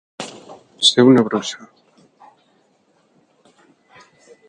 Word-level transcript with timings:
Ser 0.87 1.05
una 1.09 1.25
bruixa. 1.27 1.67